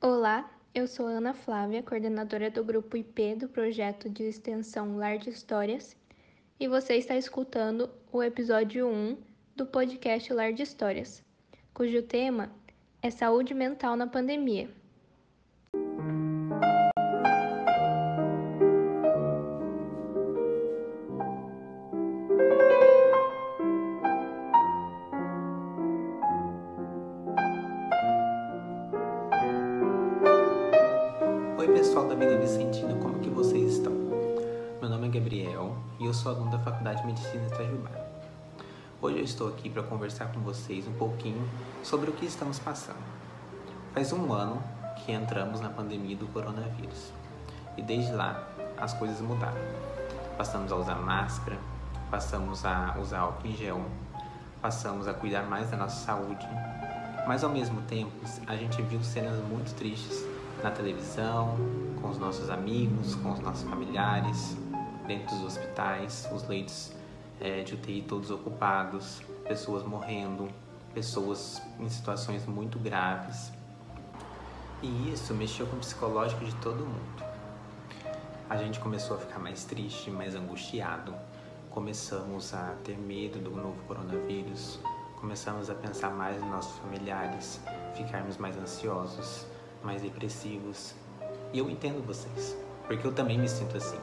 Olá, 0.00 0.48
eu 0.72 0.86
sou 0.86 1.06
Ana 1.06 1.34
Flávia, 1.34 1.82
coordenadora 1.82 2.48
do 2.48 2.62
grupo 2.62 2.96
IP 2.96 3.34
do 3.34 3.48
projeto 3.48 4.08
de 4.08 4.22
extensão 4.22 4.96
Lar 4.96 5.18
de 5.18 5.28
Histórias, 5.28 5.96
e 6.60 6.68
você 6.68 6.94
está 6.94 7.16
escutando 7.16 7.90
o 8.12 8.22
episódio 8.22 8.86
1 8.86 9.18
do 9.56 9.66
podcast 9.66 10.32
Lar 10.32 10.52
de 10.52 10.62
Histórias, 10.62 11.24
cujo 11.74 12.00
tema 12.00 12.48
é 13.02 13.10
saúde 13.10 13.52
mental 13.54 13.96
na 13.96 14.06
pandemia. 14.06 14.70
Oi 31.68 31.74
pessoal 31.74 32.08
da 32.08 32.14
Vida 32.14 32.38
Vicentina, 32.38 32.94
como 32.94 33.18
que 33.18 33.28
vocês 33.28 33.74
estão? 33.74 33.92
Meu 33.92 34.88
nome 34.88 35.06
é 35.06 35.10
Gabriel 35.10 35.76
e 36.00 36.06
eu 36.06 36.14
sou 36.14 36.32
aluno 36.32 36.50
da 36.50 36.58
Faculdade 36.58 37.02
de 37.02 37.06
Medicina 37.06 37.44
de 37.44 37.52
Itajubá. 37.52 37.90
Hoje 39.02 39.18
eu 39.18 39.24
estou 39.24 39.48
aqui 39.48 39.68
para 39.68 39.82
conversar 39.82 40.32
com 40.32 40.40
vocês 40.40 40.88
um 40.88 40.94
pouquinho 40.94 41.46
sobre 41.84 42.08
o 42.08 42.14
que 42.14 42.24
estamos 42.24 42.58
passando. 42.58 43.04
Faz 43.92 44.14
um 44.14 44.32
ano 44.32 44.62
que 44.96 45.12
entramos 45.12 45.60
na 45.60 45.68
pandemia 45.68 46.16
do 46.16 46.26
coronavírus 46.28 47.12
e 47.76 47.82
desde 47.82 48.12
lá 48.12 48.48
as 48.78 48.94
coisas 48.94 49.20
mudaram. 49.20 49.60
Passamos 50.38 50.72
a 50.72 50.76
usar 50.76 50.94
máscara, 50.94 51.58
passamos 52.10 52.64
a 52.64 52.96
usar 52.98 53.18
álcool 53.18 53.46
em 53.46 53.54
gel, 53.54 53.82
passamos 54.62 55.06
a 55.06 55.12
cuidar 55.12 55.42
mais 55.42 55.70
da 55.70 55.76
nossa 55.76 56.02
saúde, 56.06 56.48
mas 57.26 57.44
ao 57.44 57.50
mesmo 57.50 57.82
tempo 57.82 58.10
a 58.46 58.56
gente 58.56 58.80
viu 58.80 59.04
cenas 59.04 59.38
muito 59.46 59.74
tristes 59.74 60.24
na 60.62 60.70
televisão, 60.70 61.56
com 62.00 62.08
os 62.08 62.18
nossos 62.18 62.50
amigos, 62.50 63.14
com 63.16 63.32
os 63.32 63.40
nossos 63.40 63.68
familiares, 63.68 64.56
dentro 65.06 65.36
dos 65.36 65.44
hospitais, 65.44 66.28
os 66.32 66.46
leitos 66.46 66.92
é, 67.40 67.62
de 67.62 67.74
UTI 67.74 68.02
todos 68.02 68.30
ocupados, 68.30 69.22
pessoas 69.46 69.84
morrendo, 69.84 70.48
pessoas 70.92 71.62
em 71.78 71.88
situações 71.88 72.44
muito 72.46 72.78
graves. 72.78 73.52
E 74.82 75.12
isso 75.12 75.34
mexeu 75.34 75.66
com 75.66 75.76
o 75.76 75.80
psicológico 75.80 76.44
de 76.44 76.54
todo 76.56 76.84
mundo. 76.84 77.24
A 78.48 78.56
gente 78.56 78.80
começou 78.80 79.16
a 79.16 79.20
ficar 79.20 79.38
mais 79.38 79.64
triste, 79.64 80.10
mais 80.10 80.34
angustiado, 80.34 81.14
começamos 81.70 82.54
a 82.54 82.74
ter 82.82 82.96
medo 82.96 83.38
do 83.38 83.50
novo 83.50 83.76
coronavírus, 83.86 84.80
começamos 85.20 85.68
a 85.68 85.74
pensar 85.74 86.10
mais 86.10 86.40
nos 86.40 86.50
nossos 86.50 86.78
familiares, 86.78 87.60
ficarmos 87.94 88.36
mais 88.36 88.56
ansiosos 88.56 89.46
mais 89.82 90.02
depressivos. 90.02 90.94
E 91.52 91.58
eu 91.58 91.68
entendo 91.70 92.04
vocês, 92.06 92.56
porque 92.86 93.06
eu 93.06 93.12
também 93.12 93.38
me 93.38 93.48
sinto 93.48 93.76
assim. 93.76 93.98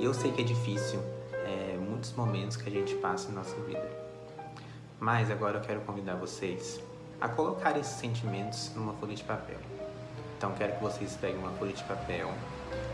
E 0.00 0.04
eu 0.04 0.12
sei 0.12 0.32
que 0.32 0.42
é 0.42 0.44
difícil, 0.44 1.00
é, 1.32 1.76
muitos 1.78 2.12
momentos 2.14 2.56
que 2.56 2.68
a 2.68 2.72
gente 2.72 2.94
passa 2.96 3.30
em 3.30 3.34
nossa 3.34 3.54
vida. 3.62 3.88
Mas 4.98 5.30
agora 5.30 5.58
eu 5.58 5.62
quero 5.62 5.80
convidar 5.82 6.14
vocês 6.14 6.80
a 7.20 7.28
colocar 7.28 7.76
esses 7.78 7.94
sentimentos 7.94 8.72
numa 8.74 8.92
folha 8.94 9.14
de 9.14 9.22
papel. 9.22 9.58
Então 10.36 10.52
quero 10.54 10.74
que 10.74 10.82
vocês 10.82 11.16
peguem 11.20 11.38
uma 11.38 11.52
folha 11.52 11.72
de 11.72 11.84
papel 11.84 12.30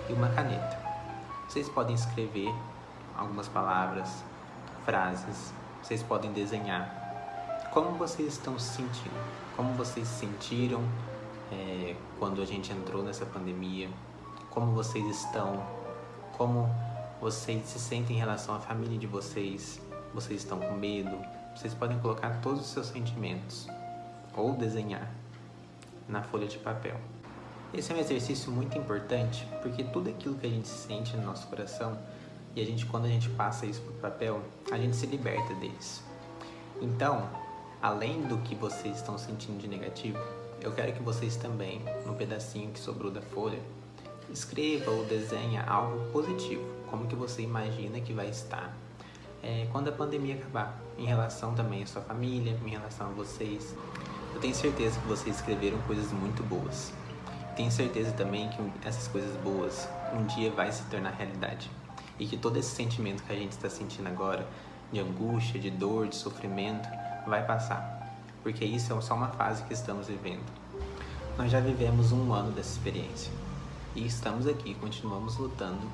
e 0.08 0.12
uma 0.12 0.28
caneta. 0.28 0.78
Vocês 1.48 1.68
podem 1.68 1.94
escrever 1.94 2.52
algumas 3.16 3.48
palavras, 3.48 4.22
frases, 4.84 5.52
vocês 5.82 6.02
podem 6.02 6.32
desenhar. 6.32 6.94
Como 7.72 7.92
vocês 7.92 8.34
estão 8.34 8.58
se 8.58 8.76
sentindo? 8.76 9.16
Como 9.56 9.72
vocês 9.74 10.06
se 10.06 10.20
sentiram 10.20 10.82
é, 11.52 11.96
quando 12.18 12.42
a 12.42 12.44
gente 12.44 12.72
entrou 12.72 13.02
nessa 13.02 13.26
pandemia, 13.26 13.88
como 14.50 14.72
vocês 14.72 15.06
estão, 15.06 15.64
como 16.36 16.68
vocês 17.20 17.66
se 17.66 17.78
sentem 17.78 18.16
em 18.16 18.18
relação 18.18 18.54
à 18.54 18.58
família 18.58 18.98
de 18.98 19.06
vocês, 19.06 19.80
vocês 20.14 20.40
estão 20.40 20.58
com 20.58 20.74
medo, 20.74 21.16
vocês 21.54 21.74
podem 21.74 21.98
colocar 21.98 22.40
todos 22.40 22.60
os 22.60 22.66
seus 22.68 22.86
sentimentos 22.86 23.68
ou 24.36 24.52
desenhar 24.52 25.10
na 26.08 26.22
folha 26.22 26.46
de 26.46 26.58
papel. 26.58 26.96
Esse 27.74 27.92
é 27.92 27.96
um 27.96 27.98
exercício 27.98 28.50
muito 28.50 28.78
importante 28.78 29.46
porque 29.60 29.84
tudo 29.84 30.08
aquilo 30.08 30.36
que 30.36 30.46
a 30.46 30.50
gente 30.50 30.68
sente 30.68 31.16
no 31.16 31.24
nosso 31.24 31.46
coração 31.48 31.98
e 32.56 32.62
a 32.62 32.64
gente 32.64 32.86
quando 32.86 33.04
a 33.04 33.08
gente 33.08 33.28
passa 33.30 33.66
isso 33.66 33.82
para 33.82 33.92
o 33.92 33.96
papel, 33.96 34.42
a 34.70 34.78
gente 34.78 34.96
se 34.96 35.06
liberta 35.06 35.54
deles. 35.54 36.02
Então, 36.80 37.28
além 37.82 38.22
do 38.22 38.38
que 38.38 38.54
vocês 38.54 38.96
estão 38.96 39.18
sentindo 39.18 39.58
de 39.58 39.68
negativo, 39.68 40.18
eu 40.60 40.72
quero 40.72 40.92
que 40.92 41.02
vocês 41.02 41.36
também, 41.36 41.82
no 42.06 42.14
pedacinho 42.14 42.70
que 42.70 42.80
sobrou 42.80 43.10
da 43.10 43.22
folha, 43.22 43.60
escreva 44.30 44.90
ou 44.90 45.04
desenhe 45.04 45.58
algo 45.58 46.10
positivo, 46.12 46.64
como 46.90 47.06
que 47.06 47.14
você 47.14 47.42
imagina 47.42 48.00
que 48.00 48.12
vai 48.12 48.28
estar 48.28 48.76
é, 49.42 49.66
quando 49.70 49.88
a 49.88 49.92
pandemia 49.92 50.34
acabar, 50.34 50.78
em 50.96 51.06
relação 51.06 51.54
também 51.54 51.82
à 51.82 51.86
sua 51.86 52.02
família, 52.02 52.58
em 52.64 52.70
relação 52.70 53.08
a 53.08 53.10
vocês. 53.10 53.74
Eu 54.34 54.40
tenho 54.40 54.54
certeza 54.54 54.98
que 55.00 55.06
vocês 55.06 55.36
escreveram 55.36 55.78
coisas 55.82 56.10
muito 56.12 56.42
boas. 56.42 56.92
Tenho 57.56 57.70
certeza 57.70 58.12
também 58.12 58.48
que 58.50 58.86
essas 58.86 59.08
coisas 59.08 59.34
boas 59.38 59.88
um 60.12 60.24
dia 60.26 60.50
vai 60.50 60.70
se 60.70 60.82
tornar 60.84 61.10
realidade 61.10 61.70
e 62.18 62.26
que 62.26 62.36
todo 62.36 62.56
esse 62.56 62.70
sentimento 62.70 63.22
que 63.22 63.32
a 63.32 63.36
gente 63.36 63.52
está 63.52 63.68
sentindo 63.68 64.08
agora, 64.08 64.46
de 64.92 65.00
angústia, 65.00 65.60
de 65.60 65.70
dor, 65.70 66.08
de 66.08 66.16
sofrimento, 66.16 66.88
vai 67.26 67.44
passar 67.46 67.97
porque 68.42 68.64
isso 68.64 68.92
é 68.92 69.00
só 69.00 69.14
uma 69.14 69.28
fase 69.28 69.62
que 69.64 69.72
estamos 69.72 70.06
vivendo. 70.06 70.44
Nós 71.36 71.50
já 71.50 71.60
vivemos 71.60 72.12
um 72.12 72.32
ano 72.32 72.50
dessa 72.52 72.72
experiência 72.72 73.32
e 73.94 74.04
estamos 74.06 74.46
aqui, 74.46 74.74
continuamos 74.74 75.36
lutando 75.36 75.86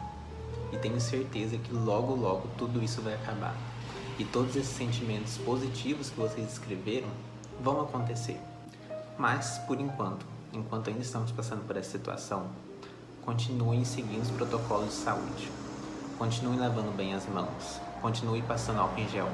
e 0.73 0.77
tenho 0.79 1.01
certeza 1.01 1.57
que 1.59 1.73
logo, 1.73 2.15
logo 2.15 2.49
tudo 2.57 2.83
isso 2.83 3.03
vai 3.03 3.15
acabar 3.15 3.55
e 4.19 4.25
todos 4.25 4.57
esses 4.57 4.75
sentimentos 4.75 5.37
positivos 5.39 6.11
que 6.11 6.17
vocês 6.17 6.53
escreveram 6.53 7.09
vão 7.61 7.81
acontecer. 7.81 8.41
Mas, 9.19 9.59
por 9.67 9.81
enquanto, 9.81 10.27
enquanto 10.53 10.89
ainda 10.89 11.03
estamos 11.03 11.31
passando 11.31 11.67
por 11.67 11.77
essa 11.77 11.91
situação, 11.91 12.47
continuem 13.25 13.85
seguindo 13.85 14.23
os 14.23 14.31
protocolos 14.31 14.89
de 14.89 14.95
saúde. 14.95 15.51
Continuem 16.19 16.59
lavando 16.59 16.91
bem 16.93 17.15
as 17.15 17.27
mãos. 17.27 17.81
Continue 18.01 18.43
passando 18.43 18.81
álcool 18.81 19.01
em 19.01 19.09
gel. 19.09 19.29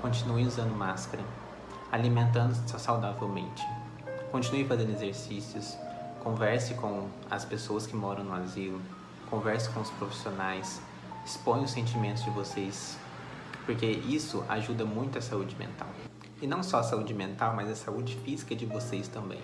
Continue 0.00 0.46
usando 0.46 0.74
máscara 0.76 1.22
alimentando-se 1.90 2.78
saudavelmente. 2.78 3.66
Continue 4.30 4.64
fazendo 4.64 4.90
exercícios, 4.90 5.76
converse 6.22 6.74
com 6.74 7.08
as 7.30 7.44
pessoas 7.44 7.86
que 7.86 7.94
moram 7.94 8.24
no 8.24 8.34
asilo, 8.34 8.80
converse 9.30 9.68
com 9.70 9.80
os 9.80 9.90
profissionais, 9.90 10.80
exponha 11.24 11.64
os 11.64 11.70
sentimentos 11.70 12.24
de 12.24 12.30
vocês, 12.30 12.98
porque 13.64 13.86
isso 13.86 14.44
ajuda 14.48 14.84
muito 14.84 15.18
a 15.18 15.22
saúde 15.22 15.56
mental. 15.56 15.88
E 16.40 16.46
não 16.46 16.62
só 16.62 16.80
a 16.80 16.82
saúde 16.82 17.14
mental, 17.14 17.54
mas 17.54 17.70
a 17.70 17.74
saúde 17.74 18.16
física 18.16 18.54
de 18.54 18.66
vocês 18.66 19.08
também. 19.08 19.40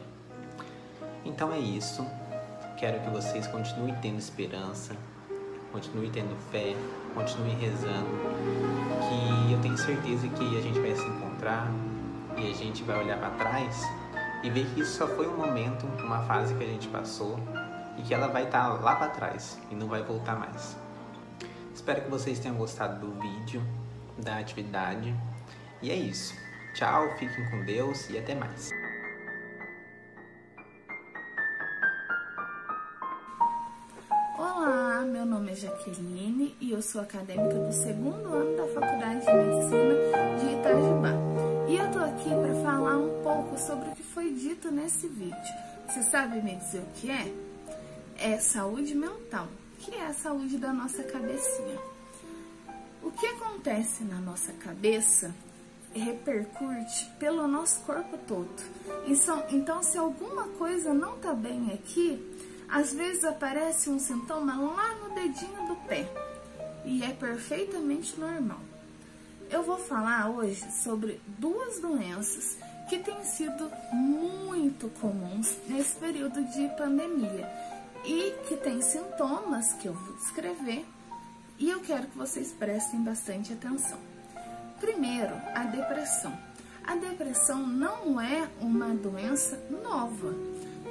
Então 1.25 1.53
é 1.53 1.59
isso. 1.59 2.07
Quero 2.77 3.01
que 3.01 3.11
vocês 3.11 3.47
continuem 3.47 3.95
tendo 4.03 4.19
esperança, 4.19 4.97
continuem 5.71 6.11
tendo 6.11 6.37
fé, 6.51 6.75
continuem 7.15 7.57
rezando, 7.57 8.11
que 9.09 9.53
eu 9.53 9.61
tenho 9.61 9.79
certeza 9.79 10.29
que 10.29 10.59
a 10.59 10.61
gente 10.61 10.81
vai 10.81 10.95
se 10.95 11.05
encontrar 11.05 11.71
e 12.43 12.51
a 12.51 12.55
gente 12.55 12.83
vai 12.83 12.99
olhar 12.99 13.19
para 13.19 13.31
trás 13.31 13.83
e 14.43 14.51
ver 14.51 14.67
que 14.75 14.81
isso 14.81 14.99
só 14.99 15.07
foi 15.07 15.29
um 15.29 15.37
momento, 15.37 15.87
uma 16.05 16.23
fase 16.25 16.53
que 16.55 16.65
a 16.65 16.67
gente 16.67 16.89
passou 16.89 17.39
e 17.97 18.03
que 18.03 18.13
ela 18.13 18.27
vai 18.27 18.45
estar 18.45 18.63
tá 18.63 18.73
lá 18.75 18.97
para 18.97 19.09
trás 19.09 19.59
e 19.71 19.75
não 19.75 19.87
vai 19.87 20.03
voltar 20.03 20.37
mais. 20.37 20.77
Espero 21.73 22.03
que 22.03 22.11
vocês 22.11 22.41
tenham 22.41 22.57
gostado 22.57 23.07
do 23.07 23.21
vídeo, 23.21 23.63
da 24.19 24.39
atividade. 24.39 25.15
E 25.81 25.91
é 25.91 25.95
isso. 25.95 26.35
Tchau, 26.75 27.09
fiquem 27.17 27.51
com 27.51 27.65
Deus 27.65 28.11
e 28.11 28.19
até 28.19 28.35
mais. 28.35 28.71
Olá, 34.37 35.03
meu 35.07 35.25
nome 35.25 35.53
é 35.53 35.55
Jaqueline 35.55 36.57
e 36.61 36.73
eu 36.73 36.83
sou 36.83 37.01
acadêmica 37.01 37.55
do 37.55 37.73
segundo 37.73 38.33
ano 38.33 38.57
da 38.57 38.67
Faculdade 38.75 39.21
de 39.21 39.33
Medicina 39.33 40.39
de 40.39 40.55
Itajubá. 40.59 41.52
E 41.69 41.77
eu 41.77 41.91
tô 41.93 41.99
aqui 42.01 42.29
para 42.29 42.55
falar 42.63 42.99
um 42.99 43.23
pouco 43.23 43.59
sobre 43.59 43.89
o 43.89 43.93
que 43.93 44.03
foi 44.03 44.33
dito 44.33 44.71
nesse 44.71 45.07
vídeo. 45.07 45.37
Você 45.87 46.03
sabe 46.03 46.43
me 46.43 46.57
dizer 46.57 46.81
o 46.81 46.87
que 46.95 47.11
é? 47.11 47.33
É 48.19 48.39
saúde 48.39 48.95
mental, 48.95 49.49
que 49.79 49.95
é 49.95 50.07
a 50.07 50.13
saúde 50.13 50.59
da 50.59 50.73
nossa 50.73 51.03
cabecinha. 51.05 51.79
O 53.03 53.11
que 53.11 53.27
acontece 53.27 54.05
na 54.05 54.17
nossa 54.17 54.53
cabeça 54.53 55.35
repercute 55.95 57.11
pelo 57.19 57.47
nosso 57.47 57.81
corpo 57.81 58.19
todo. 58.27 58.49
Então, 59.51 59.83
se 59.83 59.99
alguma 59.99 60.49
coisa 60.59 60.93
não 60.93 61.19
tá 61.19 61.33
bem 61.33 61.73
aqui, 61.73 62.21
às 62.69 62.93
vezes 62.93 63.25
aparece 63.25 63.91
um 63.91 63.99
sintoma 63.99 64.57
lá 64.61 64.95
no 64.97 65.15
dedinho 65.15 65.67
do 65.67 65.77
pé. 65.87 66.09
E 66.85 67.05
é 67.05 67.11
perfeitamente 67.11 68.19
normal 68.19 68.72
eu 69.53 69.63
vou 69.63 69.77
falar 69.77 70.31
hoje 70.31 70.65
sobre 70.73 71.21
duas 71.39 71.79
doenças 71.79 72.57
que 72.89 72.99
têm 72.99 73.23
sido 73.23 73.71
muito 73.93 74.89
comuns 74.99 75.55
nesse 75.69 75.95
período 75.97 76.43
de 76.45 76.69
pandemia 76.77 77.47
e 78.03 78.35
que 78.49 78.57
têm 78.57 78.81
sintomas 78.81 79.75
que 79.75 79.87
eu 79.87 79.93
vou 79.93 80.17
descrever 80.17 80.87
e 81.59 81.69
eu 81.69 81.81
quero 81.81 82.07
que 82.07 82.17
vocês 82.17 82.51
prestem 82.53 83.03
bastante 83.03 83.53
atenção. 83.53 83.99
Primeiro, 84.81 85.35
a 85.55 85.65
depressão. 85.65 86.37
A 86.85 86.97
depressão 86.97 87.65
não 87.65 88.21
é 88.21 88.49
uma 88.59 88.89
doença 88.89 89.63
nova. 89.71 90.35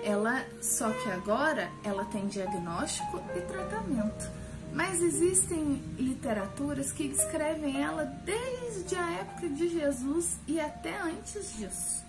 Ela 0.04 0.46
só 0.62 0.90
que 0.92 1.10
agora 1.10 1.70
ela 1.84 2.06
tem 2.06 2.28
diagnóstico 2.28 3.22
e 3.36 3.42
tratamento. 3.42 4.41
Mas 4.74 5.02
existem 5.02 5.82
literaturas 5.98 6.92
que 6.92 7.08
descrevem 7.08 7.82
ela 7.82 8.06
desde 8.06 8.96
a 8.96 9.12
época 9.12 9.50
de 9.50 9.68
Jesus 9.68 10.38
e 10.48 10.60
até 10.60 10.98
antes 11.02 11.58
disso. 11.58 12.04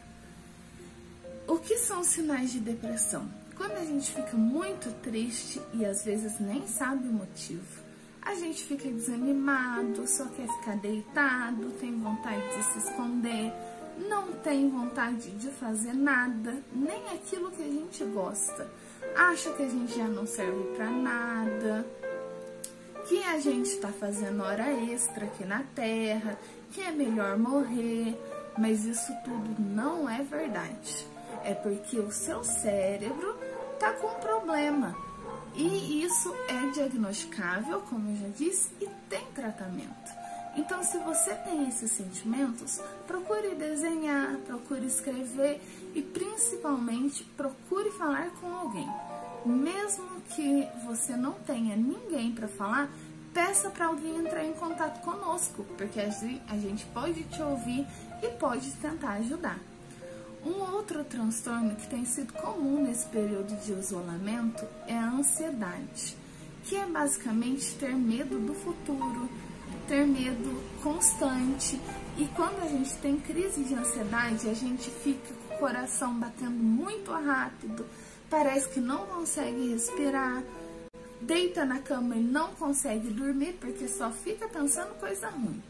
O 1.46 1.58
que 1.58 1.76
são 1.76 2.04
sinais 2.04 2.52
de 2.52 2.60
depressão? 2.60 3.28
Quando 3.56 3.72
a 3.72 3.84
gente 3.84 4.10
fica 4.12 4.36
muito 4.36 4.92
triste 5.02 5.60
e 5.74 5.84
às 5.84 6.04
vezes 6.04 6.38
nem 6.38 6.66
sabe 6.66 7.08
o 7.08 7.12
motivo, 7.12 7.82
a 8.22 8.34
gente 8.34 8.62
fica 8.64 8.88
desanimado, 8.88 10.06
só 10.06 10.24
quer 10.26 10.46
ficar 10.46 10.76
deitado, 10.76 11.72
tem 11.80 11.98
vontade 11.98 12.42
de 12.56 12.64
se 12.64 12.78
esconder, 12.78 13.52
não 14.08 14.32
tem 14.34 14.70
vontade 14.70 15.30
de 15.32 15.48
fazer 15.48 15.92
nada, 15.92 16.56
nem 16.72 17.08
aquilo 17.08 17.50
que 17.50 17.62
a 17.62 17.66
gente 17.66 18.04
gosta. 18.04 18.70
Acha 19.16 19.52
que 19.52 19.64
a 19.64 19.68
gente 19.68 19.96
já 19.96 20.06
não 20.06 20.26
serve 20.26 20.62
para 20.76 20.90
nada, 20.90 21.86
que 23.12 23.22
a 23.24 23.38
gente 23.38 23.66
está 23.66 23.88
fazendo 23.88 24.42
hora 24.42 24.72
extra 24.90 25.26
aqui 25.26 25.44
na 25.44 25.62
Terra, 25.74 26.38
que 26.70 26.80
é 26.80 26.90
melhor 26.90 27.36
morrer, 27.36 28.18
mas 28.56 28.86
isso 28.86 29.12
tudo 29.22 29.54
não 29.60 30.08
é 30.08 30.22
verdade. 30.22 31.06
É 31.44 31.52
porque 31.52 31.98
o 31.98 32.10
seu 32.10 32.42
cérebro 32.42 33.36
está 33.74 33.92
com 33.92 34.06
um 34.06 34.18
problema. 34.18 34.96
E 35.54 36.02
isso 36.02 36.34
é 36.48 36.70
diagnosticável, 36.70 37.82
como 37.82 38.08
eu 38.12 38.16
já 38.16 38.28
disse, 38.28 38.70
e 38.80 38.88
tem 39.10 39.26
tratamento. 39.34 40.10
Então, 40.56 40.82
se 40.82 40.96
você 40.96 41.34
tem 41.34 41.68
esses 41.68 41.92
sentimentos, 41.92 42.80
procure 43.06 43.54
desenhar, 43.54 44.38
procure 44.46 44.86
escrever 44.86 45.60
e 45.94 46.00
principalmente 46.00 47.24
procure 47.36 47.90
falar 47.90 48.30
com 48.40 48.50
alguém. 48.54 48.88
Mesmo 49.44 50.20
que 50.30 50.68
você 50.86 51.16
não 51.16 51.32
tenha 51.32 51.76
ninguém 51.76 52.32
para 52.32 52.48
falar, 52.48 52.90
peça 53.34 53.70
para 53.70 53.86
alguém 53.86 54.16
entrar 54.16 54.44
em 54.44 54.52
contato 54.52 55.00
conosco, 55.00 55.64
porque 55.76 56.00
a 56.00 56.56
gente 56.56 56.84
pode 56.86 57.24
te 57.24 57.42
ouvir 57.42 57.86
e 58.22 58.28
pode 58.28 58.70
tentar 58.72 59.14
ajudar. 59.14 59.58
Um 60.44 60.60
outro 60.74 61.04
transtorno 61.04 61.76
que 61.76 61.86
tem 61.86 62.04
sido 62.04 62.32
comum 62.32 62.82
nesse 62.82 63.06
período 63.06 63.54
de 63.64 63.72
isolamento 63.72 64.64
é 64.88 64.96
a 64.96 65.10
ansiedade, 65.10 66.16
que 66.64 66.76
é 66.76 66.84
basicamente 66.84 67.74
ter 67.76 67.94
medo 67.94 68.38
do 68.38 68.52
futuro, 68.52 69.28
ter 69.86 70.04
medo 70.04 70.62
constante. 70.82 71.80
E 72.18 72.26
quando 72.34 72.60
a 72.62 72.68
gente 72.68 72.92
tem 72.96 73.18
crise 73.20 73.62
de 73.62 73.74
ansiedade, 73.74 74.48
a 74.48 74.54
gente 74.54 74.90
fica 74.90 75.32
com 75.34 75.54
o 75.54 75.58
coração 75.58 76.12
batendo 76.18 76.50
muito 76.50 77.12
rápido, 77.12 77.86
parece 78.32 78.66
que 78.70 78.80
não 78.80 79.06
consegue 79.06 79.74
respirar, 79.74 80.42
deita 81.20 81.66
na 81.66 81.80
cama 81.80 82.16
e 82.16 82.20
não 82.22 82.54
consegue 82.54 83.10
dormir 83.10 83.58
porque 83.60 83.86
só 83.86 84.10
fica 84.10 84.48
pensando 84.48 84.98
coisa 84.98 85.28
ruim. 85.28 85.62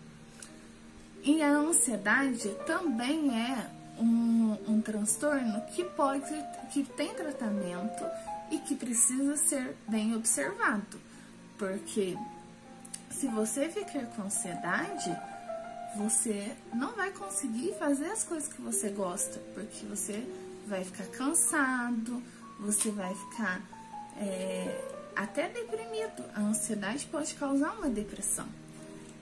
E 1.24 1.42
a 1.42 1.50
ansiedade 1.50 2.48
também 2.64 3.36
é 3.36 3.68
um, 3.98 4.56
um 4.68 4.80
transtorno 4.80 5.60
que 5.74 5.82
pode, 5.82 6.32
que 6.72 6.84
tem 6.84 7.12
tratamento 7.14 8.04
e 8.52 8.58
que 8.58 8.76
precisa 8.76 9.36
ser 9.36 9.76
bem 9.88 10.14
observado, 10.14 11.00
porque 11.58 12.16
se 13.10 13.26
você 13.26 13.68
ficar 13.68 14.06
com 14.14 14.22
ansiedade, 14.22 15.16
você 15.96 16.54
não 16.72 16.92
vai 16.92 17.10
conseguir 17.10 17.74
fazer 17.74 18.06
as 18.06 18.22
coisas 18.22 18.48
que 18.48 18.62
você 18.62 18.88
gosta, 18.90 19.40
porque 19.52 19.84
você 19.84 20.24
vai 20.68 20.84
ficar 20.84 21.06
cansado, 21.06 22.22
você 22.58 22.90
vai 22.90 23.14
ficar 23.14 23.60
é, 24.16 24.84
até 25.16 25.48
deprimido. 25.48 26.24
A 26.34 26.40
ansiedade 26.40 27.06
pode 27.06 27.34
causar 27.34 27.72
uma 27.78 27.88
depressão. 27.88 28.46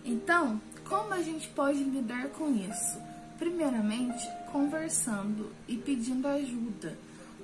Então, 0.04 0.60
como 0.88 1.12
a 1.12 1.22
gente 1.22 1.48
pode 1.48 1.82
lidar 1.82 2.28
com 2.30 2.52
isso? 2.54 2.98
Primeiramente, 3.38 4.26
conversando 4.50 5.50
e 5.68 5.76
pedindo 5.76 6.26
ajuda. 6.26 6.96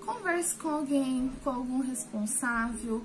Converse 0.04 0.54
com 0.56 0.68
alguém, 0.68 1.32
com 1.42 1.50
algum 1.50 1.80
responsável, 1.80 3.04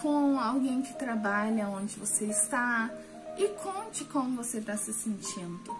com 0.00 0.38
alguém 0.38 0.82
que 0.82 0.92
trabalha 0.94 1.68
onde 1.68 1.96
você 1.96 2.26
está 2.26 2.90
e 3.38 3.48
conte 3.48 4.04
como 4.04 4.36
você 4.36 4.58
está 4.58 4.76
se 4.76 4.92
sentindo. 4.92 5.76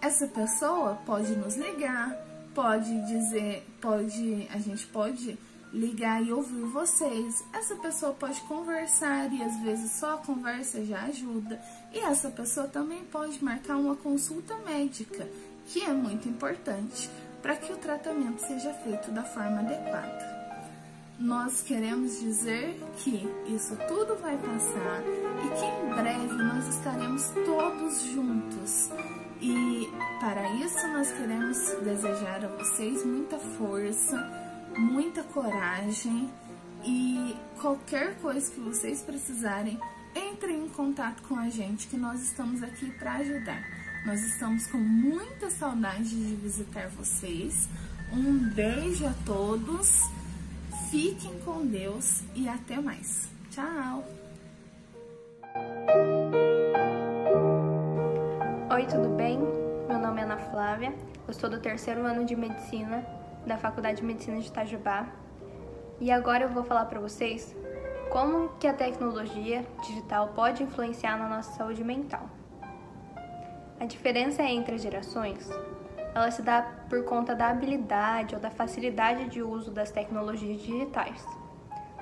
Essa 0.00 0.26
pessoa 0.26 0.98
pode 1.04 1.34
nos 1.36 1.56
ligar, 1.56 2.16
pode 2.54 3.06
dizer, 3.06 3.66
pode, 3.80 4.48
a 4.52 4.58
gente 4.58 4.86
pode 4.86 5.38
ligar 5.72 6.22
e 6.24 6.32
ouvir 6.32 6.64
vocês. 6.64 7.44
Essa 7.52 7.76
pessoa 7.76 8.12
pode 8.12 8.40
conversar 8.42 9.32
e 9.32 9.42
às 9.42 9.56
vezes 9.60 9.92
só 9.92 10.14
a 10.14 10.18
conversa 10.18 10.84
já 10.84 11.02
ajuda. 11.02 11.60
E 11.92 11.98
essa 11.98 12.30
pessoa 12.30 12.66
também 12.66 13.04
pode 13.04 13.42
marcar 13.42 13.76
uma 13.76 13.96
consulta 13.96 14.56
médica 14.66 15.28
que 15.66 15.84
é 15.84 15.92
muito 15.92 16.28
importante 16.28 17.10
para 17.42 17.56
que 17.56 17.72
o 17.72 17.76
tratamento 17.76 18.40
seja 18.40 18.72
feito 18.74 19.10
da 19.10 19.22
forma 19.22 19.60
adequada. 19.60 20.38
Nós 21.18 21.62
queremos 21.62 22.20
dizer 22.20 22.80
que 22.98 23.28
isso 23.48 23.76
tudo 23.88 24.16
vai 24.16 24.36
passar 24.36 25.02
e 25.44 25.58
que 25.58 25.64
em 25.64 25.94
breve 25.94 26.42
nós 26.42 26.68
estaremos 26.68 27.30
todos 27.44 28.02
juntos. 28.02 28.90
E 29.40 29.88
para 30.20 30.48
isso 30.56 30.86
nós 30.88 31.10
queremos 31.10 31.58
desejar 31.82 32.44
a 32.44 32.48
vocês 32.48 33.04
muita 33.04 33.36
força, 33.36 34.16
muita 34.78 35.22
coragem 35.24 36.30
e 36.84 37.36
qualquer 37.60 38.16
coisa 38.20 38.50
que 38.50 38.60
vocês 38.60 39.02
precisarem, 39.02 39.78
entrem 40.14 40.64
em 40.64 40.68
contato 40.68 41.22
com 41.24 41.36
a 41.36 41.48
gente 41.48 41.88
que 41.88 41.96
nós 41.96 42.22
estamos 42.22 42.62
aqui 42.62 42.90
para 42.92 43.14
ajudar. 43.14 43.62
Nós 44.06 44.22
estamos 44.22 44.66
com 44.68 44.78
muita 44.78 45.50
saudade 45.50 46.08
de 46.08 46.36
visitar 46.36 46.88
vocês. 46.88 47.68
Um 48.12 48.48
beijo 48.50 49.06
a 49.06 49.12
todos. 49.26 50.08
Fiquem 50.90 51.38
com 51.40 51.66
Deus 51.66 52.22
e 52.34 52.48
até 52.48 52.80
mais. 52.80 53.28
Tchau! 53.50 54.04
Oi, 58.70 58.86
tudo 58.86 59.08
bem? 59.16 59.38
Meu 59.88 59.98
nome 59.98 60.20
é 60.20 60.24
Ana 60.24 60.38
Flávia. 60.38 60.94
Eu 61.26 61.34
sou 61.34 61.50
do 61.50 61.60
terceiro 61.60 62.06
ano 62.06 62.24
de 62.24 62.36
medicina 62.36 63.17
da 63.48 63.56
Faculdade 63.56 63.96
de 63.96 64.04
Medicina 64.04 64.38
de 64.38 64.46
Itajubá. 64.46 65.06
E 65.98 66.12
agora 66.12 66.44
eu 66.44 66.50
vou 66.50 66.62
falar 66.62 66.84
para 66.84 67.00
vocês 67.00 67.56
como 68.10 68.50
que 68.60 68.66
a 68.66 68.74
tecnologia 68.74 69.64
digital 69.82 70.28
pode 70.28 70.62
influenciar 70.62 71.18
na 71.18 71.28
nossa 71.28 71.52
saúde 71.52 71.82
mental. 71.82 72.28
A 73.80 73.86
diferença 73.86 74.42
entre 74.42 74.74
as 74.74 74.82
gerações, 74.82 75.50
ela 76.14 76.30
se 76.30 76.42
dá 76.42 76.62
por 76.88 77.04
conta 77.04 77.34
da 77.34 77.48
habilidade 77.48 78.34
ou 78.34 78.40
da 78.40 78.50
facilidade 78.50 79.28
de 79.28 79.42
uso 79.42 79.70
das 79.70 79.90
tecnologias 79.90 80.60
digitais. 80.60 81.24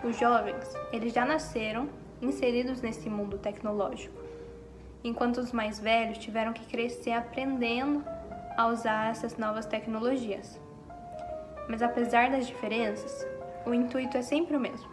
Os 0.02 0.18
jovens, 0.18 0.74
eles 0.92 1.12
já 1.12 1.24
nasceram 1.24 1.88
inseridos 2.20 2.80
nesse 2.80 3.08
mundo 3.08 3.38
tecnológico, 3.38 4.18
enquanto 5.04 5.38
os 5.38 5.52
mais 5.52 5.78
velhos 5.78 6.18
tiveram 6.18 6.52
que 6.52 6.66
crescer 6.66 7.12
aprendendo 7.12 8.04
a 8.56 8.66
usar 8.66 9.10
essas 9.10 9.36
novas 9.36 9.66
tecnologias. 9.66 10.65
Mas 11.68 11.82
apesar 11.82 12.30
das 12.30 12.46
diferenças, 12.46 13.26
o 13.64 13.74
intuito 13.74 14.16
é 14.16 14.22
sempre 14.22 14.56
o 14.56 14.60
mesmo, 14.60 14.88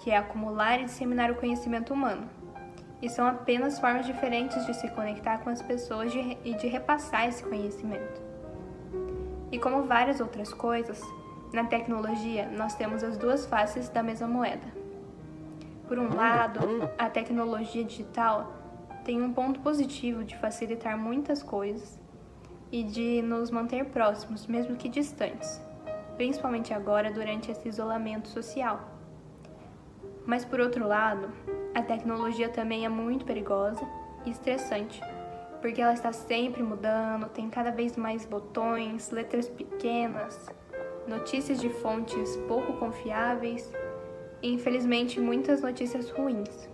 que 0.00 0.10
é 0.10 0.16
acumular 0.16 0.80
e 0.80 0.84
disseminar 0.84 1.30
o 1.30 1.36
conhecimento 1.36 1.92
humano 1.92 2.28
e 3.00 3.08
são 3.08 3.26
apenas 3.26 3.78
formas 3.78 4.06
diferentes 4.06 4.66
de 4.66 4.74
se 4.74 4.88
conectar 4.90 5.38
com 5.38 5.50
as 5.50 5.62
pessoas 5.62 6.12
e 6.14 6.54
de 6.54 6.66
repassar 6.66 7.28
esse 7.28 7.42
conhecimento. 7.42 8.20
E 9.52 9.58
como 9.58 9.84
várias 9.84 10.20
outras 10.20 10.52
coisas, 10.52 11.00
na 11.52 11.64
tecnologia 11.64 12.48
nós 12.48 12.74
temos 12.74 13.02
as 13.02 13.16
duas 13.16 13.46
faces 13.46 13.88
da 13.88 14.02
mesma 14.02 14.26
moeda. 14.26 14.66
Por 15.86 15.98
um 15.98 16.14
lado, 16.14 16.60
a 16.98 17.08
tecnologia 17.08 17.84
digital 17.84 18.52
tem 19.04 19.22
um 19.22 19.32
ponto 19.32 19.60
positivo 19.60 20.22
de 20.22 20.36
facilitar 20.36 20.98
muitas 20.98 21.42
coisas 21.42 21.98
e 22.70 22.82
de 22.82 23.22
nos 23.22 23.50
manter 23.50 23.86
próximos, 23.86 24.46
mesmo 24.46 24.76
que 24.76 24.88
distantes, 24.88 25.60
principalmente 26.16 26.74
agora 26.74 27.10
durante 27.10 27.50
esse 27.50 27.68
isolamento 27.68 28.28
social. 28.28 28.80
Mas 30.26 30.44
por 30.44 30.60
outro 30.60 30.86
lado, 30.86 31.30
a 31.74 31.82
tecnologia 31.82 32.48
também 32.48 32.84
é 32.84 32.88
muito 32.88 33.24
perigosa 33.24 33.80
e 34.26 34.30
estressante, 34.30 35.00
porque 35.60 35.80
ela 35.80 35.94
está 35.94 36.12
sempre 36.12 36.62
mudando, 36.62 37.28
tem 37.28 37.48
cada 37.48 37.70
vez 37.70 37.96
mais 37.96 38.26
botões, 38.26 39.10
letras 39.10 39.48
pequenas, 39.48 40.48
notícias 41.06 41.60
de 41.60 41.70
fontes 41.70 42.36
pouco 42.46 42.74
confiáveis 42.74 43.72
e 44.42 44.52
infelizmente 44.52 45.18
muitas 45.18 45.62
notícias 45.62 46.10
ruins. 46.10 46.68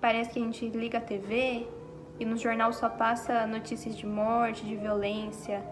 Parece 0.00 0.30
que 0.30 0.38
a 0.38 0.42
gente 0.42 0.68
liga 0.68 0.98
a 0.98 1.00
TV 1.00 1.66
e 2.18 2.24
no 2.24 2.36
jornal 2.36 2.72
só 2.72 2.88
passa 2.88 3.46
notícias 3.46 3.96
de 3.96 4.06
morte, 4.06 4.64
de 4.64 4.76
violência. 4.76 5.62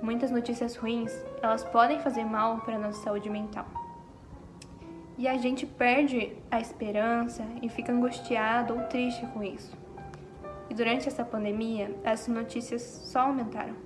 Muitas 0.00 0.30
notícias 0.30 0.76
ruins, 0.76 1.12
elas 1.42 1.64
podem 1.64 2.00
fazer 2.00 2.24
mal 2.24 2.58
para 2.60 2.76
a 2.76 2.78
nossa 2.78 3.02
saúde 3.02 3.30
mental. 3.30 3.66
E 5.18 5.28
a 5.28 5.36
gente 5.36 5.66
perde 5.66 6.32
a 6.50 6.60
esperança 6.60 7.46
e 7.60 7.68
fica 7.68 7.92
angustiado 7.92 8.74
ou 8.74 8.82
triste 8.84 9.26
com 9.28 9.42
isso. 9.42 9.76
E 10.70 10.74
durante 10.74 11.06
essa 11.06 11.24
pandemia, 11.24 11.94
essas 12.02 12.28
notícias 12.28 12.82
só 12.82 13.20
aumentaram. 13.20 13.76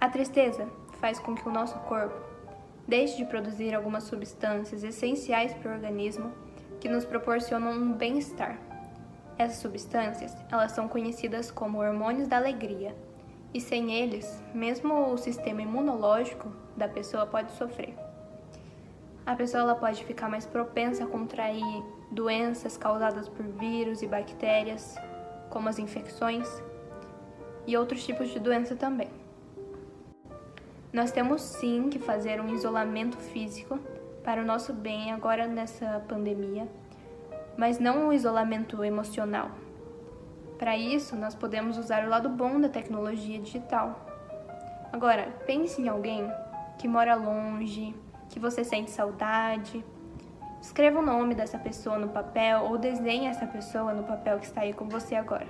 A 0.00 0.08
tristeza 0.08 0.66
faz 1.00 1.18
com 1.18 1.34
que 1.34 1.46
o 1.46 1.52
nosso 1.52 1.78
corpo 1.80 2.14
deixe 2.86 3.16
de 3.18 3.24
produzir 3.26 3.74
algumas 3.74 4.04
substâncias 4.04 4.82
essenciais 4.82 5.52
para 5.52 5.70
o 5.70 5.74
organismo 5.74 6.32
que 6.80 6.88
nos 6.88 7.04
proporcionam 7.04 7.72
um 7.72 7.92
bem-estar. 7.92 8.67
Essas 9.38 9.58
substâncias, 9.58 10.36
elas 10.50 10.72
são 10.72 10.88
conhecidas 10.88 11.48
como 11.48 11.78
hormônios 11.78 12.26
da 12.26 12.36
alegria, 12.36 12.92
e 13.54 13.60
sem 13.60 13.94
eles, 13.94 14.42
mesmo 14.52 15.12
o 15.12 15.16
sistema 15.16 15.62
imunológico 15.62 16.52
da 16.76 16.88
pessoa 16.88 17.24
pode 17.24 17.52
sofrer. 17.52 17.94
A 19.24 19.36
pessoa 19.36 19.62
ela 19.62 19.74
pode 19.76 20.04
ficar 20.04 20.28
mais 20.28 20.44
propensa 20.44 21.04
a 21.04 21.06
contrair 21.06 21.84
doenças 22.10 22.76
causadas 22.76 23.28
por 23.28 23.46
vírus 23.46 24.02
e 24.02 24.08
bactérias, 24.08 24.96
como 25.50 25.68
as 25.68 25.78
infecções, 25.78 26.48
e 27.64 27.76
outros 27.76 28.04
tipos 28.04 28.30
de 28.30 28.40
doença 28.40 28.74
também. 28.74 29.10
Nós 30.92 31.12
temos 31.12 31.42
sim 31.42 31.90
que 31.90 31.98
fazer 31.98 32.40
um 32.40 32.54
isolamento 32.54 33.18
físico 33.18 33.78
para 34.24 34.42
o 34.42 34.44
nosso 34.44 34.72
bem 34.72 35.12
agora 35.12 35.46
nessa 35.46 36.02
pandemia, 36.08 36.66
mas 37.58 37.80
não 37.80 38.06
um 38.06 38.12
isolamento 38.12 38.84
emocional. 38.84 39.50
Para 40.56 40.76
isso, 40.76 41.16
nós 41.16 41.34
podemos 41.34 41.76
usar 41.76 42.04
o 42.04 42.08
lado 42.08 42.28
bom 42.28 42.60
da 42.60 42.68
tecnologia 42.68 43.40
digital. 43.40 44.06
Agora, 44.92 45.28
pense 45.44 45.82
em 45.82 45.88
alguém 45.88 46.30
que 46.78 46.86
mora 46.86 47.16
longe, 47.16 47.96
que 48.28 48.38
você 48.38 48.62
sente 48.62 48.92
saudade. 48.92 49.84
Escreva 50.62 51.00
o 51.00 51.02
nome 51.02 51.34
dessa 51.34 51.58
pessoa 51.58 51.98
no 51.98 52.08
papel 52.08 52.62
ou 52.62 52.78
desenhe 52.78 53.26
essa 53.26 53.46
pessoa 53.46 53.92
no 53.92 54.04
papel 54.04 54.38
que 54.38 54.46
está 54.46 54.60
aí 54.60 54.72
com 54.72 54.88
você 54.88 55.16
agora. 55.16 55.48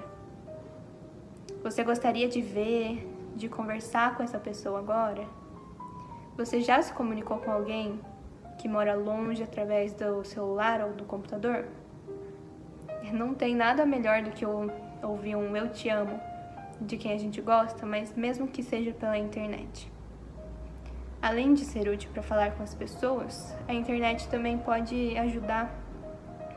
Você 1.62 1.84
gostaria 1.84 2.28
de 2.28 2.40
ver, 2.40 3.06
de 3.36 3.50
conversar 3.50 4.16
com 4.16 4.22
essa 4.22 4.38
pessoa 4.38 4.78
agora? 4.78 5.26
Você 6.38 6.62
já 6.62 6.80
se 6.80 6.92
comunicou 6.92 7.38
com 7.38 7.50
alguém 7.50 8.00
que 8.56 8.66
mora 8.66 8.94
longe 8.94 9.42
através 9.42 9.92
do 9.92 10.24
celular 10.24 10.80
ou 10.80 10.92
do 10.92 11.04
computador? 11.04 11.66
Não 13.12 13.34
tem 13.34 13.54
nada 13.54 13.84
melhor 13.86 14.22
do 14.22 14.30
que 14.30 14.44
ouvir 14.44 15.36
um 15.36 15.56
eu 15.56 15.68
te 15.70 15.88
amo 15.88 16.20
de 16.80 16.96
quem 16.96 17.12
a 17.12 17.18
gente 17.18 17.40
gosta, 17.40 17.84
mas 17.84 18.14
mesmo 18.14 18.46
que 18.46 18.62
seja 18.62 18.92
pela 18.92 19.18
internet. 19.18 19.90
Além 21.20 21.54
de 21.54 21.64
ser 21.64 21.88
útil 21.88 22.10
para 22.12 22.22
falar 22.22 22.52
com 22.52 22.62
as 22.62 22.74
pessoas, 22.74 23.56
a 23.66 23.74
internet 23.74 24.28
também 24.28 24.56
pode 24.58 25.16
ajudar 25.18 25.74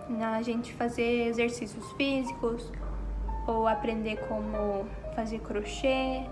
na 0.07 0.41
gente 0.41 0.73
fazer 0.73 1.27
exercícios 1.27 1.91
físicos 1.93 2.71
ou 3.47 3.67
aprender 3.67 4.17
como 4.27 4.85
fazer 5.15 5.39
crochê, 5.39 6.23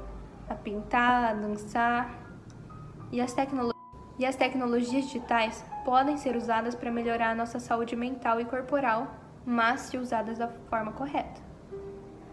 a 0.48 0.56
pintar, 0.56 1.32
a 1.32 1.34
dançar. 1.34 2.20
E 3.12 3.20
as, 3.20 3.34
tecno 3.34 3.72
e 4.20 4.26
as 4.26 4.36
tecnologias 4.36 5.06
digitais 5.06 5.66
podem 5.84 6.18
ser 6.18 6.36
usadas 6.36 6.76
para 6.76 6.92
melhorar 6.92 7.32
a 7.32 7.36
nossa 7.36 7.60
saúde 7.60 7.96
mental 7.96 8.40
e 8.40 8.46
corporal, 8.46 9.08
mas 9.46 9.82
se 9.82 9.98
usadas 9.98 10.38
da 10.38 10.48
forma 10.48 10.92
correta. 10.92 11.42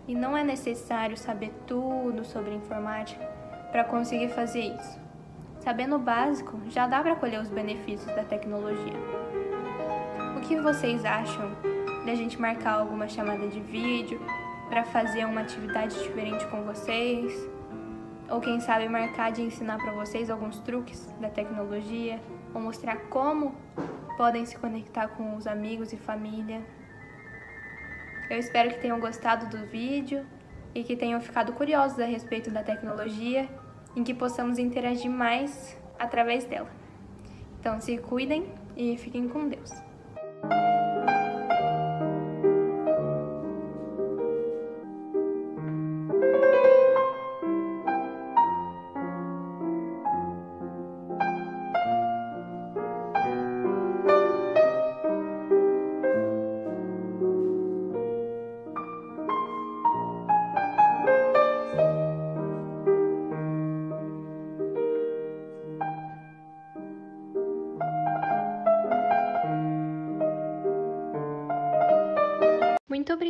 E 0.07 0.15
não 0.15 0.37
é 0.37 0.45
necessário 0.45 1.17
saber 1.17 1.53
tudo 1.67 2.25
sobre 2.25 2.55
informática 2.55 3.25
para 3.73 3.85
conseguir 3.85 4.29
fazer 4.29 4.61
isso. 4.61 5.01
Sabendo 5.61 5.97
o 5.97 5.99
básico, 5.99 6.61
já 6.69 6.87
dá 6.87 7.03
para 7.03 7.17
colher 7.17 7.41
os 7.41 7.49
benefícios 7.49 8.15
da 8.15 8.23
tecnologia. 8.23 8.95
O 10.37 10.41
que 10.41 10.61
vocês 10.61 11.05
acham 11.05 11.51
de 12.05 12.11
a 12.11 12.15
gente 12.15 12.41
marcar 12.41 12.75
alguma 12.79 13.09
chamada 13.09 13.49
de 13.49 13.59
vídeo 13.59 14.21
para 14.69 14.85
fazer 14.85 15.25
uma 15.25 15.41
atividade 15.41 16.01
diferente 16.01 16.47
com 16.47 16.63
vocês? 16.63 17.33
Ou 18.31 18.41
quem 18.41 18.61
sabe 18.61 18.89
marcar 18.89 19.33
de 19.33 19.43
ensinar 19.43 19.79
para 19.79 19.93
vocês 19.93 20.31
alguns 20.31 20.61
truques 20.61 21.13
da 21.21 21.29
tecnologia 21.29 22.21
ou 22.55 22.61
mostrar 22.61 22.97
como 23.09 23.55
podem 24.17 24.47
se 24.47 24.57
conectar 24.57 25.09
com 25.09 25.37
os 25.37 25.47
amigos 25.47 25.93
e 25.93 25.97
família. 25.97 26.63
Eu 28.29 28.39
espero 28.39 28.71
que 28.71 28.79
tenham 28.79 28.99
gostado 28.99 29.47
do 29.47 29.67
vídeo 29.67 30.27
e 30.75 30.83
que 30.83 30.97
tenham 30.97 31.21
ficado 31.21 31.53
curiosos 31.53 31.99
a 31.99 32.05
respeito 32.05 32.51
da 32.51 32.63
tecnologia 32.63 33.49
em 33.95 34.05
que 34.05 34.13
possamos 34.13 34.59
interagir 34.59 35.11
mais 35.11 35.77
através 35.99 36.45
dela. 36.45 36.71
Então 37.61 37.81
se 37.81 37.97
cuidem 37.99 38.53
e 38.77 38.97
fiquem 38.97 39.29
com 39.29 39.49
Deus. 39.49 39.71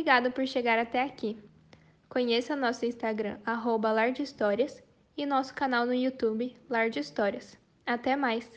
Muito 0.07 0.15
obrigada 0.15 0.33
por 0.33 0.47
chegar 0.47 0.79
até 0.79 1.03
aqui. 1.03 1.37
Conheça 2.07 2.55
nosso 2.55 2.85
Instagram, 2.85 3.39
arroba 3.45 3.93
Histórias, 4.17 4.81
e 5.17 5.25
nosso 5.25 5.53
canal 5.53 5.85
no 5.85 5.93
YouTube, 5.93 6.55
Lar 6.69 6.89
de 6.89 7.01
Histórias. 7.01 7.57
Até 7.85 8.15
mais! 8.15 8.49